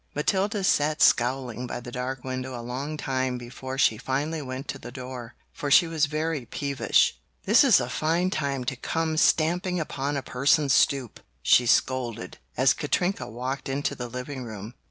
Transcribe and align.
Matilda 0.15 0.63
sat 0.63 0.99
scowling 0.99 1.67
by 1.67 1.79
the 1.79 1.91
dark 1.91 2.23
window 2.23 2.59
a 2.59 2.63
long 2.65 2.97
time 2.97 3.37
before 3.37 3.77
she 3.77 3.99
finally 3.99 4.41
went 4.41 4.67
to 4.69 4.79
the 4.79 4.91
door, 4.91 5.35
for 5.53 5.69
she 5.69 5.85
was 5.85 6.07
very 6.07 6.47
peevish. 6.47 7.19
"This 7.43 7.63
is 7.63 7.79
a 7.79 7.87
fine 7.87 8.31
time 8.31 8.63
to 8.63 8.75
come 8.75 9.15
stamping 9.15 9.79
upon 9.79 10.17
a 10.17 10.23
person's 10.23 10.73
stoop!" 10.73 11.19
she 11.43 11.67
scolded, 11.67 12.39
as 12.57 12.73
Katrinka 12.73 13.27
walked 13.27 13.69
into 13.69 13.93
the 13.93 14.09
living 14.09 14.43
room. 14.43 14.73